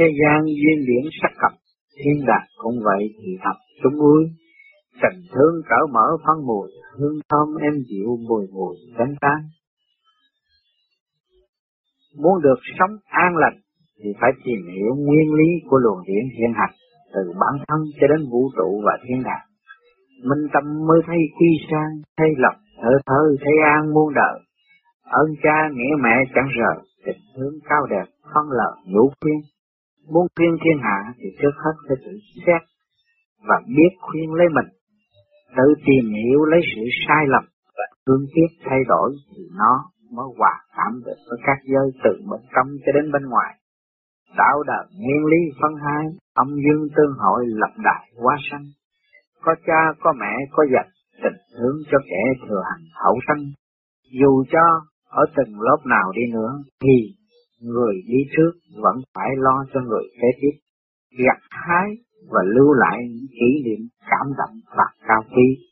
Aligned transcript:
Thế 0.00 0.06
gian 0.20 0.44
duyên 0.46 0.78
điển 0.88 1.04
sắc 1.22 1.32
cập, 1.42 1.52
thiên 1.98 2.26
đạt 2.26 2.42
cũng 2.56 2.76
vậy 2.84 3.02
thì 3.22 3.30
thật 3.42 3.56
chúng 3.82 3.96
vui. 3.98 4.22
Tình 5.02 5.20
thương 5.34 5.54
cỡ 5.68 5.80
mở 5.92 6.06
phân 6.26 6.46
mùi, 6.46 6.68
hương 6.98 7.18
thơm 7.28 7.48
em 7.62 7.74
dịu 7.90 8.08
mùi 8.28 8.46
mùi 8.52 8.76
cánh 8.98 9.14
tan. 9.20 9.40
Muốn 12.22 12.42
được 12.42 12.60
sống 12.78 12.96
an 13.04 13.36
lành 13.36 13.58
thì 14.02 14.10
phải 14.20 14.30
tìm 14.44 14.60
hiểu 14.74 14.94
nguyên 14.96 15.34
lý 15.38 15.48
của 15.68 15.78
luồng 15.78 16.02
điển 16.06 16.24
hiện 16.38 16.52
hành 16.54 16.74
từ 17.14 17.32
bản 17.40 17.64
thân 17.68 17.80
cho 18.00 18.06
đến 18.06 18.30
vũ 18.30 18.50
trụ 18.56 18.82
và 18.86 18.98
thiên 19.04 19.22
đàng. 19.22 19.46
Minh 20.28 20.48
tâm 20.52 20.64
mới 20.88 21.00
thấy 21.06 21.18
quy 21.38 21.50
sang, 21.70 21.92
thấy 22.16 22.28
lộc, 22.36 22.54
thở 22.82 22.90
thơ, 23.06 23.36
thấy 23.40 23.54
an 23.74 23.94
muôn 23.94 24.14
đời. 24.14 24.40
Ơn 25.04 25.28
cha 25.42 25.68
nghĩa 25.72 25.94
mẹ 26.02 26.14
chẳng 26.34 26.48
rời, 26.58 26.84
tình 27.04 27.20
thương 27.36 27.54
cao 27.68 27.86
đẹp, 27.90 28.06
phân 28.34 28.50
lời 28.50 28.74
nhũ 28.86 29.10
khuyên. 29.20 29.40
Muốn 30.12 30.26
khuyên 30.36 30.56
thiên 30.64 30.78
hạ 30.82 30.98
thì 31.18 31.28
trước 31.42 31.54
hết 31.64 31.76
phải 31.88 31.96
tự 32.04 32.12
xét 32.46 32.62
và 33.48 33.56
biết 33.76 33.92
khuyên 34.00 34.34
lấy 34.38 34.48
mình. 34.56 34.70
Tự 35.56 35.66
tìm 35.86 36.04
hiểu 36.20 36.44
lấy 36.44 36.60
sự 36.74 36.82
sai 37.06 37.24
lầm 37.28 37.44
và 37.76 37.84
thương 38.06 38.24
tiếc 38.34 38.50
thay 38.64 38.80
đổi 38.88 39.10
thì 39.30 39.42
nó 39.60 39.72
mới 40.16 40.26
hòa 40.38 40.54
cảm 40.76 40.92
được 41.06 41.18
với 41.28 41.38
các 41.46 41.58
giới 41.72 41.86
từ 42.04 42.10
bên 42.30 42.40
trong 42.54 42.68
cho 42.86 42.92
đến 42.92 43.12
bên 43.12 43.22
ngoài. 43.28 43.54
Đạo 44.36 44.62
đời 44.66 44.84
nguyên 45.00 45.24
lý 45.30 45.40
phân 45.62 45.72
hai, 45.84 46.04
âm 46.34 46.48
dương 46.64 46.88
tương 46.96 47.14
hội 47.18 47.44
lập 47.46 47.72
đại 47.84 48.04
hóa 48.16 48.36
sanh. 48.50 48.64
Có 49.42 49.54
cha, 49.66 49.80
có 50.00 50.12
mẹ, 50.20 50.34
có 50.50 50.64
dạch, 50.74 50.90
tình 51.22 51.40
thương 51.56 51.76
cho 51.90 51.98
kẻ 52.10 52.22
thừa 52.48 52.62
hành 52.70 52.84
hậu 53.04 53.16
sanh. 53.28 53.42
Dù 54.20 54.44
cho 54.52 54.64
ở 55.08 55.24
từng 55.36 55.60
lớp 55.60 55.80
nào 55.84 56.12
đi 56.14 56.22
nữa, 56.32 56.52
thì 56.82 56.96
người 57.60 57.94
đi 58.06 58.18
trước 58.36 58.52
vẫn 58.82 58.96
phải 59.14 59.28
lo 59.36 59.64
cho 59.74 59.80
người 59.80 60.04
kế 60.14 60.28
tiếp. 60.40 60.58
Gặt 61.24 61.38
hái 61.50 61.88
và 62.30 62.40
lưu 62.56 62.72
lại 62.72 62.98
những 63.10 63.26
kỷ 63.30 63.62
niệm 63.64 63.88
cảm 64.00 64.26
động 64.38 64.60
và 64.76 64.84
cao 65.08 65.22
quý 65.36 65.69